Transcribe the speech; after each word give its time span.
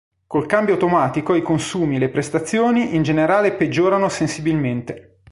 Col 0.25 0.47
cambio 0.47 0.73
automatico 0.73 1.35
i 1.35 1.43
consumi 1.43 1.97
e 1.97 1.99
le 1.99 2.09
prestazioni 2.09 2.95
in 2.95 3.03
generale 3.03 3.53
peggiorano 3.53 4.09
sensibilmente. 4.09 5.19